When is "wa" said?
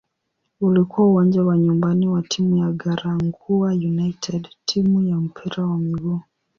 1.43-1.57, 2.07-2.21, 5.65-5.77